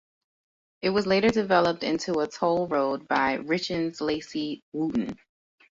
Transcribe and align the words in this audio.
It 0.81 0.89
was 0.89 1.05
later 1.05 1.29
developed 1.29 1.83
into 1.83 2.21
a 2.21 2.27
toll 2.27 2.65
road 2.67 3.07
by 3.07 3.37
Richens 3.37 4.01
Lacey 4.01 4.63
Wootton. 4.73 5.15